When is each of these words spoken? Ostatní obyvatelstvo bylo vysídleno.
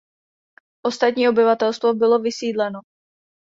Ostatní 0.81 1.29
obyvatelstvo 1.29 1.93
bylo 1.93 2.19
vysídleno. 2.19 2.79